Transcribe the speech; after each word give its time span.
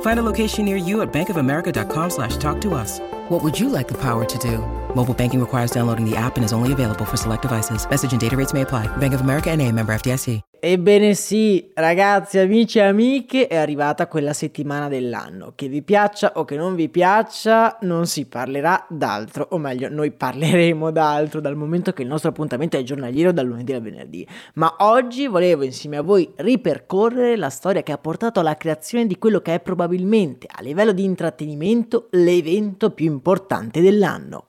Find 0.00 0.18
a 0.18 0.24
location 0.24 0.64
near 0.64 0.76
you 0.76 1.02
at 1.02 1.12
bankofamerica.com 1.12 2.10
slash 2.10 2.36
talk 2.38 2.60
to 2.62 2.74
us. 2.74 2.98
What 3.28 3.44
would 3.44 3.58
you 3.58 3.68
like 3.68 3.86
the 3.86 4.00
power 4.00 4.24
to 4.24 4.38
do? 4.38 4.77
Mobile 4.94 5.14
banking 5.14 5.40
requires 5.40 5.70
downloading 5.70 6.04
the 6.04 6.16
app 6.16 6.36
and 6.36 6.44
is 6.44 6.52
only 6.52 6.72
available 6.72 7.04
for 7.04 7.16
select 7.16 7.42
devices. 7.42 7.86
Message 7.88 8.12
and 8.12 8.20
data 8.20 8.36
rates 8.36 8.52
may 8.52 8.62
apply. 8.62 8.86
Bank 8.96 9.14
of 9.14 9.20
America 9.20 9.50
and 9.50 9.60
a 9.60 9.70
member 9.70 9.92
FDIC. 9.94 10.40
Ebbene 10.60 11.14
sì, 11.14 11.70
ragazzi, 11.74 12.38
amici 12.38 12.78
e 12.78 12.82
amiche, 12.82 13.46
è 13.46 13.54
arrivata 13.54 14.08
quella 14.08 14.32
settimana 14.32 14.88
dell'anno. 14.88 15.52
Che 15.54 15.68
vi 15.68 15.82
piaccia 15.82 16.32
o 16.34 16.44
che 16.44 16.56
non 16.56 16.74
vi 16.74 16.88
piaccia, 16.88 17.78
non 17.82 18.06
si 18.06 18.26
parlerà 18.26 18.84
d'altro, 18.88 19.46
o 19.50 19.58
meglio, 19.58 19.88
noi 19.88 20.10
parleremo 20.10 20.90
d'altro 20.90 21.40
dal 21.40 21.54
momento 21.54 21.92
che 21.92 22.02
il 22.02 22.08
nostro 22.08 22.30
appuntamento 22.30 22.76
è 22.76 22.82
giornaliero 22.82 23.30
dal 23.30 23.46
lunedì 23.46 23.72
al 23.72 23.82
venerdì. 23.82 24.26
Ma 24.54 24.74
oggi 24.78 25.28
volevo 25.28 25.62
insieme 25.62 25.98
a 25.98 26.02
voi 26.02 26.28
ripercorrere 26.34 27.36
la 27.36 27.50
storia 27.50 27.84
che 27.84 27.92
ha 27.92 27.98
portato 27.98 28.40
alla 28.40 28.56
creazione 28.56 29.06
di 29.06 29.16
quello 29.16 29.40
che 29.40 29.54
è 29.54 29.60
probabilmente, 29.60 30.48
a 30.50 30.60
livello 30.60 30.90
di 30.90 31.04
intrattenimento, 31.04 32.08
l'evento 32.10 32.90
più 32.90 33.06
importante 33.06 33.80
dell'anno. 33.80 34.47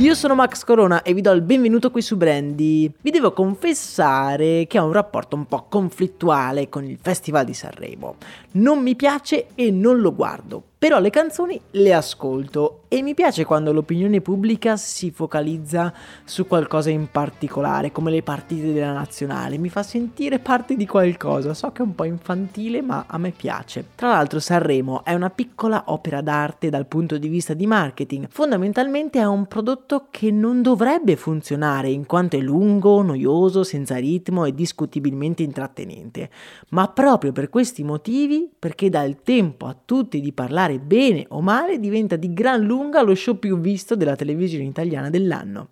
Io 0.00 0.14
sono 0.14 0.34
Max 0.34 0.64
Corona 0.64 1.02
e 1.02 1.12
vi 1.12 1.20
do 1.20 1.30
il 1.32 1.42
benvenuto 1.42 1.90
qui 1.90 2.00
su 2.00 2.16
Brandy. 2.16 2.90
Vi 3.02 3.10
devo 3.10 3.34
confessare 3.34 4.66
che 4.66 4.78
ho 4.78 4.86
un 4.86 4.92
rapporto 4.92 5.36
un 5.36 5.44
po' 5.44 5.66
conflittuale 5.68 6.70
con 6.70 6.84
il 6.84 6.96
Festival 6.98 7.44
di 7.44 7.52
Sanremo. 7.52 8.16
Non 8.52 8.82
mi 8.82 8.96
piace 8.96 9.48
e 9.54 9.70
non 9.70 10.00
lo 10.00 10.14
guardo, 10.14 10.62
però 10.80 10.98
le 10.98 11.10
canzoni 11.10 11.60
le 11.72 11.92
ascolto 11.92 12.84
e 12.88 13.02
mi 13.02 13.12
piace 13.12 13.44
quando 13.44 13.70
l'opinione 13.70 14.22
pubblica 14.22 14.78
si 14.78 15.10
focalizza 15.10 15.92
su 16.24 16.46
qualcosa 16.46 16.88
in 16.88 17.08
particolare, 17.10 17.92
come 17.92 18.10
le 18.10 18.22
partite 18.22 18.72
della 18.72 18.94
nazionale, 18.94 19.58
mi 19.58 19.68
fa 19.68 19.82
sentire 19.82 20.38
parte 20.38 20.76
di 20.76 20.86
qualcosa, 20.86 21.52
so 21.52 21.70
che 21.70 21.82
è 21.82 21.84
un 21.84 21.94
po' 21.94 22.04
infantile 22.04 22.80
ma 22.80 23.04
a 23.06 23.18
me 23.18 23.30
piace. 23.30 23.88
Tra 23.94 24.08
l'altro 24.08 24.40
Sanremo 24.40 25.04
è 25.04 25.12
una 25.12 25.28
piccola 25.28 25.84
opera 25.88 26.22
d'arte 26.22 26.70
dal 26.70 26.86
punto 26.86 27.18
di 27.18 27.28
vista 27.28 27.52
di 27.52 27.66
marketing, 27.66 28.26
fondamentalmente 28.30 29.20
è 29.20 29.26
un 29.26 29.44
prodotto 29.46 30.06
che 30.10 30.30
non 30.30 30.62
dovrebbe 30.62 31.14
funzionare 31.14 31.90
in 31.90 32.06
quanto 32.06 32.38
è 32.38 32.40
lungo, 32.40 33.02
noioso, 33.02 33.64
senza 33.64 33.98
ritmo 33.98 34.46
e 34.46 34.54
discutibilmente 34.54 35.42
intrattenente, 35.42 36.30
ma 36.70 36.88
proprio 36.88 37.32
per 37.32 37.50
questi 37.50 37.84
motivi, 37.84 38.50
perché 38.58 38.88
dà 38.88 39.02
il 39.02 39.18
tempo 39.22 39.66
a 39.66 39.76
tutti 39.84 40.20
di 40.22 40.32
parlare 40.32 40.69
fare 40.70 40.78
bene 40.78 41.26
o 41.30 41.40
male 41.40 41.80
diventa 41.80 42.14
di 42.14 42.32
gran 42.32 42.62
lunga 42.62 43.02
lo 43.02 43.14
show 43.14 43.36
più 43.38 43.58
visto 43.58 43.96
della 43.96 44.14
televisione 44.14 44.64
italiana 44.64 45.10
dell'anno. 45.10 45.66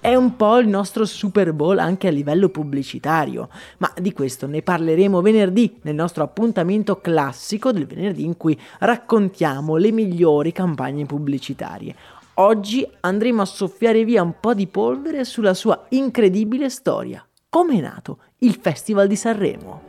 È 0.00 0.14
un 0.14 0.36
po' 0.36 0.58
il 0.58 0.68
nostro 0.68 1.04
Super 1.04 1.52
Bowl 1.52 1.78
anche 1.78 2.06
a 2.06 2.12
livello 2.12 2.48
pubblicitario, 2.48 3.48
ma 3.78 3.92
di 4.00 4.12
questo 4.12 4.46
ne 4.46 4.62
parleremo 4.62 5.20
venerdì 5.20 5.78
nel 5.82 5.96
nostro 5.96 6.22
appuntamento 6.22 7.00
classico 7.00 7.72
del 7.72 7.86
venerdì 7.86 8.24
in 8.24 8.36
cui 8.36 8.56
raccontiamo 8.78 9.74
le 9.74 9.90
migliori 9.90 10.52
campagne 10.52 11.06
pubblicitarie. 11.06 11.94
Oggi 12.38 12.86
andremo 13.00 13.40
a 13.40 13.46
soffiare 13.46 14.04
via 14.04 14.22
un 14.22 14.34
po' 14.38 14.52
di 14.52 14.66
polvere 14.66 15.24
sulla 15.24 15.54
sua 15.54 15.86
incredibile 15.90 16.68
storia. 16.68 17.26
Come 17.48 17.78
è 17.78 17.80
nato 17.80 18.18
il 18.40 18.58
Festival 18.60 19.06
di 19.06 19.16
Sanremo? 19.16 19.80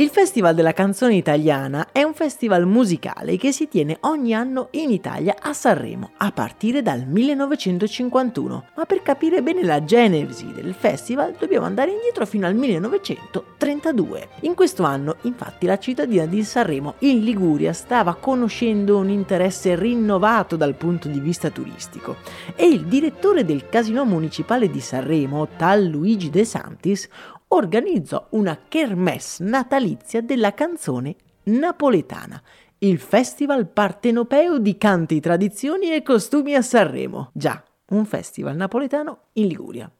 Il 0.00 0.08
Festival 0.08 0.54
della 0.54 0.72
canzone 0.72 1.14
italiana 1.14 1.88
è 1.92 2.02
un 2.02 2.14
festival 2.14 2.66
musicale 2.66 3.36
che 3.36 3.52
si 3.52 3.68
tiene 3.68 3.98
ogni 4.00 4.32
anno 4.32 4.68
in 4.70 4.90
Italia 4.90 5.36
a 5.38 5.52
Sanremo 5.52 6.12
a 6.16 6.32
partire 6.32 6.80
dal 6.80 7.04
1951, 7.06 8.64
ma 8.76 8.86
per 8.86 9.02
capire 9.02 9.42
bene 9.42 9.62
la 9.62 9.84
genesi 9.84 10.54
del 10.54 10.72
festival 10.72 11.34
dobbiamo 11.38 11.66
andare 11.66 11.90
indietro 11.90 12.24
fino 12.24 12.46
al 12.46 12.54
1932. 12.54 14.28
In 14.40 14.54
questo 14.54 14.84
anno 14.84 15.16
infatti 15.24 15.66
la 15.66 15.78
cittadina 15.78 16.24
di 16.24 16.44
Sanremo 16.44 16.94
in 17.00 17.22
Liguria 17.22 17.74
stava 17.74 18.14
conoscendo 18.14 18.96
un 18.96 19.10
interesse 19.10 19.76
rinnovato 19.76 20.56
dal 20.56 20.76
punto 20.76 21.08
di 21.08 21.20
vista 21.20 21.50
turistico 21.50 22.16
e 22.56 22.64
il 22.64 22.86
direttore 22.86 23.44
del 23.44 23.68
Casino 23.68 24.06
Municipale 24.06 24.70
di 24.70 24.80
Sanremo, 24.80 25.46
tal 25.58 25.84
Luigi 25.84 26.30
De 26.30 26.46
Santis, 26.46 27.06
organizzò 27.52 28.26
una 28.30 28.58
kermesse 28.68 29.42
natalizia 29.44 30.20
della 30.20 30.54
canzone 30.54 31.16
napoletana, 31.44 32.40
il 32.78 32.98
Festival 32.98 33.66
Partenopeo 33.68 34.58
di 34.58 34.76
Canti, 34.78 35.20
Tradizioni 35.20 35.92
e 35.92 36.02
Costumi 36.02 36.54
a 36.54 36.62
Sanremo. 36.62 37.30
Già, 37.32 37.62
un 37.90 38.04
festival 38.04 38.56
napoletano 38.56 39.26
in 39.34 39.46
Liguria. 39.46 39.90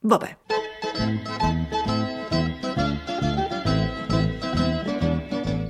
Vabbè. 0.00 1.55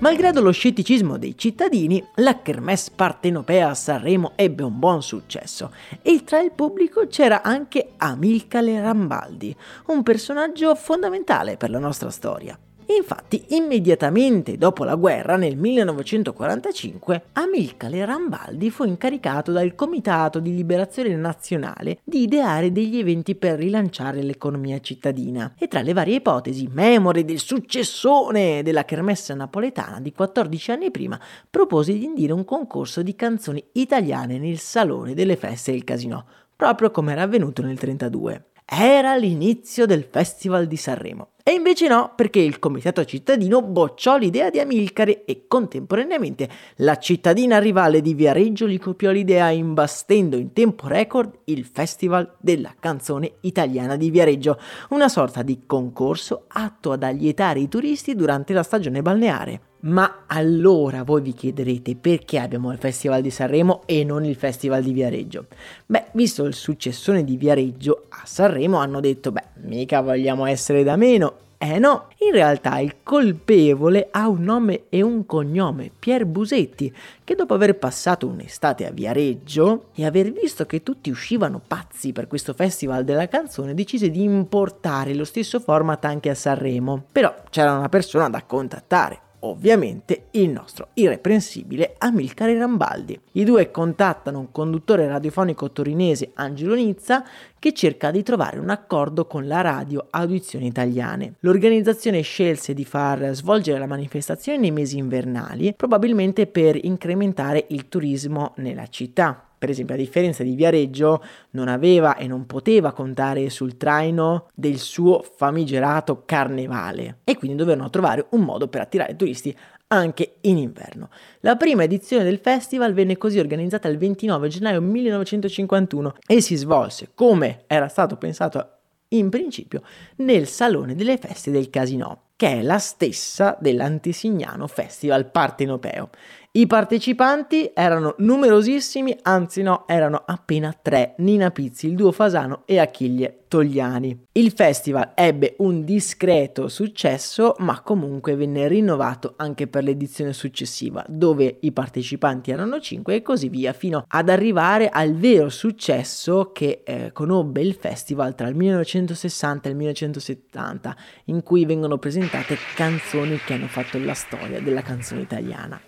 Malgrado 0.06 0.40
lo 0.40 0.52
scetticismo 0.52 1.18
dei 1.18 1.36
cittadini, 1.36 2.00
la 2.18 2.40
Kermesse 2.40 2.92
partenopea 2.94 3.70
a 3.70 3.74
Sanremo 3.74 4.34
ebbe 4.36 4.62
un 4.62 4.78
buon 4.78 5.02
successo 5.02 5.72
e 6.00 6.22
tra 6.22 6.38
il 6.38 6.52
pubblico 6.52 7.08
c'era 7.08 7.42
anche 7.42 7.94
Amilcare 7.96 8.80
Rambaldi, 8.80 9.56
un 9.86 10.04
personaggio 10.04 10.76
fondamentale 10.76 11.56
per 11.56 11.70
la 11.70 11.80
nostra 11.80 12.10
storia. 12.10 12.56
Infatti, 12.88 13.46
immediatamente 13.48 14.56
dopo 14.56 14.84
la 14.84 14.94
guerra, 14.94 15.36
nel 15.36 15.56
1945, 15.56 17.24
Amilcare 17.32 18.04
Rambaldi 18.04 18.70
fu 18.70 18.84
incaricato 18.84 19.50
dal 19.50 19.74
Comitato 19.74 20.38
di 20.38 20.54
Liberazione 20.54 21.16
Nazionale 21.16 21.98
di 22.04 22.22
ideare 22.22 22.70
degli 22.70 22.98
eventi 22.98 23.34
per 23.34 23.58
rilanciare 23.58 24.22
l'economia 24.22 24.78
cittadina. 24.80 25.54
E 25.58 25.66
tra 25.66 25.82
le 25.82 25.92
varie 25.92 26.16
ipotesi, 26.16 26.68
memore 26.70 27.24
del 27.24 27.40
successone 27.40 28.62
della 28.62 28.84
kermesse 28.84 29.34
napoletana 29.34 30.00
di 30.00 30.12
14 30.12 30.70
anni 30.70 30.90
prima, 30.92 31.18
propose 31.50 31.92
di 31.92 32.04
indire 32.04 32.32
un 32.32 32.44
concorso 32.44 33.02
di 33.02 33.16
canzoni 33.16 33.62
italiane 33.72 34.38
nel 34.38 34.58
Salone 34.58 35.14
delle 35.14 35.36
Feste 35.36 35.72
del 35.72 35.82
Casino, 35.82 36.24
proprio 36.54 36.92
come 36.92 37.12
era 37.12 37.22
avvenuto 37.22 37.62
nel 37.62 37.76
1932. 37.80 38.44
Era 38.64 39.16
l'inizio 39.16 39.86
del 39.86 40.04
Festival 40.04 40.66
di 40.66 40.76
Sanremo. 40.76 41.28
E 41.48 41.52
invece 41.52 41.86
no, 41.86 42.10
perché 42.16 42.40
il 42.40 42.58
comitato 42.58 43.04
cittadino 43.04 43.62
bocciò 43.62 44.16
l'idea 44.16 44.50
di 44.50 44.58
Amilcare 44.58 45.24
e 45.24 45.44
contemporaneamente 45.46 46.48
la 46.78 46.98
cittadina 46.98 47.60
rivale 47.60 48.00
di 48.00 48.14
Viareggio 48.14 48.66
gli 48.66 48.80
copiò 48.80 49.12
l'idea 49.12 49.50
imbastendo 49.50 50.36
in 50.36 50.52
tempo 50.52 50.88
record 50.88 51.42
il 51.44 51.64
Festival 51.64 52.34
della 52.40 52.74
canzone 52.76 53.34
italiana 53.42 53.94
di 53.94 54.10
Viareggio, 54.10 54.58
una 54.88 55.08
sorta 55.08 55.42
di 55.42 55.60
concorso 55.66 56.46
atto 56.48 56.90
ad 56.90 57.04
allietare 57.04 57.60
i 57.60 57.68
turisti 57.68 58.16
durante 58.16 58.52
la 58.52 58.64
stagione 58.64 59.00
balneare. 59.00 59.60
Ma 59.86 60.24
allora 60.26 61.04
voi 61.04 61.22
vi 61.22 61.32
chiederete 61.32 61.94
perché 61.94 62.40
abbiamo 62.40 62.72
il 62.72 62.78
Festival 62.78 63.22
di 63.22 63.30
Sanremo 63.30 63.82
e 63.86 64.02
non 64.02 64.24
il 64.24 64.34
Festival 64.34 64.82
di 64.82 64.92
Viareggio? 64.92 65.46
Beh, 65.86 66.06
visto 66.14 66.42
il 66.42 66.54
successone 66.54 67.22
di 67.22 67.36
Viareggio, 67.36 68.06
a 68.08 68.22
Sanremo 68.24 68.78
hanno 68.78 68.98
detto, 68.98 69.30
beh, 69.30 69.44
mica 69.62 70.00
vogliamo 70.00 70.44
essere 70.46 70.82
da 70.82 70.96
meno. 70.96 71.44
Eh 71.58 71.78
no, 71.78 72.08
in 72.18 72.32
realtà 72.32 72.78
il 72.80 72.96
colpevole 73.02 74.08
ha 74.10 74.28
un 74.28 74.42
nome 74.42 74.84
e 74.90 75.00
un 75.00 75.24
cognome, 75.24 75.90
Pier 75.98 76.26
Busetti, 76.26 76.94
che 77.24 77.34
dopo 77.34 77.54
aver 77.54 77.78
passato 77.78 78.26
un'estate 78.26 78.86
a 78.86 78.90
Viareggio 78.90 79.86
e 79.94 80.04
aver 80.04 80.32
visto 80.32 80.66
che 80.66 80.82
tutti 80.82 81.08
uscivano 81.08 81.62
pazzi 81.66 82.12
per 82.12 82.26
questo 82.26 82.52
festival 82.52 83.04
della 83.04 83.28
canzone, 83.28 83.72
decise 83.72 84.10
di 84.10 84.22
importare 84.22 85.14
lo 85.14 85.24
stesso 85.24 85.58
format 85.58 86.04
anche 86.04 86.28
a 86.28 86.34
Sanremo. 86.34 87.04
Però 87.10 87.34
c'era 87.48 87.72
una 87.72 87.88
persona 87.88 88.28
da 88.28 88.42
contattare, 88.42 89.20
ovviamente 89.46 90.26
il 90.32 90.50
nostro 90.50 90.88
irreprensibile 90.94 91.94
Amilcare 91.98 92.56
Rambaldi. 92.56 93.18
I 93.32 93.44
due 93.44 93.70
contattano 93.70 94.38
un 94.38 94.50
conduttore 94.52 95.06
radiofonico 95.06 95.70
torinese, 95.70 96.30
Angelo 96.34 96.74
Nizza, 96.74 97.24
che 97.58 97.72
cerca 97.72 98.10
di 98.10 98.22
trovare 98.22 98.58
un 98.58 98.70
accordo 98.70 99.26
con 99.26 99.46
la 99.46 99.60
radio 99.60 100.06
Audizioni 100.10 100.66
Italiane. 100.66 101.34
L'organizzazione 101.40 102.20
scelse 102.20 102.74
di 102.74 102.84
far 102.84 103.30
svolgere 103.32 103.78
la 103.78 103.86
manifestazione 103.86 104.58
nei 104.58 104.70
mesi 104.70 104.98
invernali, 104.98 105.74
probabilmente 105.74 106.46
per 106.46 106.78
incrementare 106.84 107.66
il 107.68 107.88
turismo 107.88 108.52
nella 108.56 108.86
città. 108.88 109.45
Per 109.58 109.70
esempio, 109.70 109.94
a 109.94 109.98
differenza 109.98 110.42
di 110.42 110.54
Viareggio, 110.54 111.22
non 111.50 111.68
aveva 111.68 112.16
e 112.16 112.26
non 112.26 112.46
poteva 112.46 112.92
contare 112.92 113.48
sul 113.48 113.76
traino 113.76 114.48
del 114.54 114.78
suo 114.78 115.22
famigerato 115.22 116.24
carnevale 116.26 117.18
e 117.24 117.36
quindi 117.36 117.56
dovevano 117.56 117.88
trovare 117.90 118.26
un 118.30 118.42
modo 118.42 118.68
per 118.68 118.82
attirare 118.82 119.16
turisti 119.16 119.56
anche 119.88 120.36
in 120.42 120.58
inverno. 120.58 121.08
La 121.40 121.56
prima 121.56 121.84
edizione 121.84 122.24
del 122.24 122.38
festival 122.38 122.92
venne 122.92 123.16
così 123.16 123.38
organizzata 123.38 123.88
il 123.88 123.98
29 123.98 124.48
gennaio 124.48 124.80
1951 124.80 126.14
e 126.26 126.40
si 126.40 126.56
svolse, 126.56 127.10
come 127.14 127.64
era 127.66 127.88
stato 127.88 128.16
pensato 128.16 128.70
in 129.08 129.30
principio, 129.30 129.82
nel 130.16 130.48
Salone 130.48 130.94
delle 130.94 131.18
Feste 131.18 131.50
del 131.50 131.70
Casino, 131.70 132.22
che 132.36 132.58
è 132.58 132.62
la 132.62 132.78
stessa 132.78 133.56
dell'Antisignano 133.60 134.66
Festival 134.66 135.30
Partenopeo 135.30 136.10
i 136.56 136.66
partecipanti 136.66 137.70
erano 137.74 138.14
numerosissimi, 138.16 139.14
anzi 139.24 139.60
no, 139.60 139.86
erano 139.86 140.22
appena 140.24 140.74
tre, 140.80 141.12
Nina 141.18 141.50
Pizzi, 141.50 141.86
il 141.86 141.94
duo 141.94 142.12
Fasano 142.12 142.62
e 142.64 142.78
Achille 142.78 143.40
Togliani. 143.46 144.24
Il 144.32 144.52
festival 144.52 145.12
ebbe 145.14 145.56
un 145.58 145.84
discreto 145.84 146.68
successo, 146.68 147.56
ma 147.58 147.82
comunque 147.82 148.36
venne 148.36 148.68
rinnovato 148.68 149.34
anche 149.36 149.66
per 149.66 149.84
l'edizione 149.84 150.32
successiva, 150.32 151.04
dove 151.06 151.58
i 151.60 151.72
partecipanti 151.72 152.50
erano 152.50 152.80
cinque 152.80 153.16
e 153.16 153.22
così 153.22 153.50
via, 153.50 153.74
fino 153.74 154.04
ad 154.08 154.30
arrivare 154.30 154.88
al 154.88 155.12
vero 155.14 155.50
successo 155.50 156.52
che 156.54 156.80
eh, 156.84 157.10
conobbe 157.12 157.60
il 157.60 157.74
festival 157.74 158.34
tra 158.34 158.48
il 158.48 158.54
1960 158.54 159.68
e 159.68 159.70
il 159.72 159.76
1970, 159.76 160.96
in 161.26 161.42
cui 161.42 161.66
vengono 161.66 161.98
presentate 161.98 162.56
canzoni 162.74 163.36
che 163.44 163.52
hanno 163.52 163.68
fatto 163.68 163.98
la 163.98 164.14
storia 164.14 164.58
della 164.62 164.80
canzone 164.80 165.20
italiana. 165.20 165.78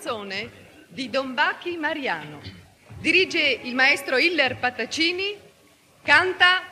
Canzone 0.00 0.50
di 0.88 1.10
Don 1.10 1.34
Bacchi 1.34 1.76
Mariano. 1.76 2.40
Dirige 3.00 3.60
il 3.64 3.74
maestro 3.74 4.16
Hiller 4.16 4.56
Pattacini, 4.56 5.36
canta 6.02 6.62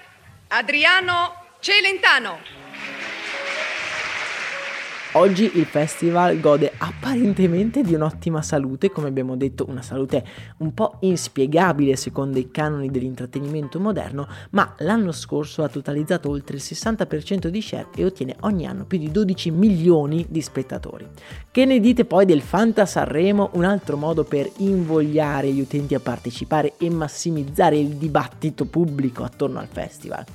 Adriano 0.48 1.34
Celentano. 1.60 2.57
Oggi 5.12 5.50
il 5.55 5.64
festival 5.64 6.38
gode 6.38 6.70
apparentemente 6.76 7.81
di 7.81 7.94
un'ottima 7.94 8.43
salute, 8.43 8.90
come 8.90 9.08
abbiamo 9.08 9.37
detto, 9.37 9.64
una 9.66 9.81
salute 9.81 10.22
un 10.58 10.75
po' 10.75 10.99
inspiegabile 11.00 11.96
secondo 11.96 12.38
i 12.38 12.50
canoni 12.50 12.90
dell'intrattenimento 12.90 13.81
moderno, 13.81 14.28
ma 14.50 14.75
l'anno 14.81 15.12
scorso 15.12 15.62
ha 15.62 15.69
totalizzato 15.69 16.28
oltre 16.28 16.56
il 16.56 16.62
60% 16.62 17.46
di 17.46 17.62
share 17.62 17.87
e 17.94 18.05
ottiene 18.05 18.37
ogni 18.40 18.66
anno 18.66 18.84
più 18.84 18.99
di 18.99 19.10
12 19.10 19.50
milioni 19.50 20.26
di 20.28 20.43
spettatori. 20.43 21.08
Che 21.50 21.64
ne 21.64 21.81
dite 21.81 22.04
poi 22.04 22.26
del 22.26 22.43
Fanta 22.43 22.84
Sanremo, 22.84 23.50
un 23.54 23.64
altro 23.64 23.96
modo 23.96 24.25
per 24.25 24.49
invogliare 24.58 25.50
gli 25.50 25.61
utenti 25.61 25.94
a 25.94 26.00
partecipare 26.00 26.75
e 26.76 26.90
massimizzare 26.90 27.78
il 27.78 27.94
dibattito 27.96 28.66
pubblico 28.66 29.25
attorno 29.25 29.58
al 29.58 29.69
festival? 29.69 30.26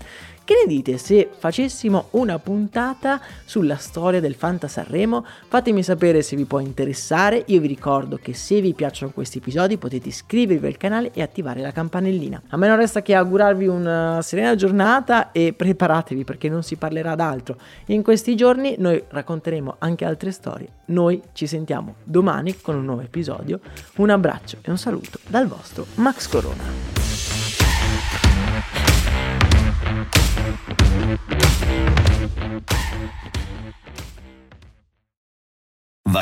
Che 0.45 0.55
ne 0.55 0.67
dite 0.67 0.97
se 0.97 1.29
facessimo 1.31 2.07
una 2.11 2.37
puntata 2.37 3.21
sulla 3.45 3.77
storia 3.77 4.19
del 4.19 4.35
Fanta 4.35 4.62
Sanremo? 4.67 5.25
Fatemi 5.47 5.83
sapere 5.83 6.21
se 6.21 6.35
vi 6.35 6.45
può 6.45 6.59
interessare. 6.59 7.43
Io 7.47 7.59
vi 7.59 7.67
ricordo 7.67 8.17
che 8.21 8.33
se 8.33 8.61
vi 8.61 8.73
piacciono 8.73 9.11
questi 9.11 9.37
episodi 9.39 9.77
potete 9.77 10.09
iscrivervi 10.09 10.65
al 10.65 10.77
canale 10.77 11.11
e 11.13 11.21
attivare 11.21 11.61
la 11.61 11.71
campanellina. 11.71 12.41
A 12.49 12.57
me 12.57 12.67
non 12.67 12.77
resta 12.77 13.01
che 13.01 13.15
augurarvi 13.15 13.67
una 13.67 14.21
serena 14.21 14.55
giornata 14.55 15.31
e 15.31 15.53
preparatevi 15.53 16.23
perché 16.23 16.49
non 16.49 16.63
si 16.63 16.75
parlerà 16.75 17.15
d'altro. 17.15 17.57
In 17.87 18.03
questi 18.03 18.35
giorni 18.35 18.75
noi 18.77 19.03
racconteremo 19.07 19.75
anche 19.79 20.05
altre 20.05 20.31
storie. 20.31 20.67
Noi 20.85 21.21
ci 21.33 21.47
sentiamo 21.47 21.95
domani 22.03 22.59
con 22.59 22.75
un 22.75 22.85
nuovo 22.85 23.01
episodio. 23.01 23.59
Un 23.97 24.09
abbraccio 24.09 24.57
e 24.61 24.71
un 24.71 24.77
saluto 24.77 25.19
dal 25.27 25.47
vostro 25.47 25.85
Max 25.95 26.27
Corona. 26.27 27.02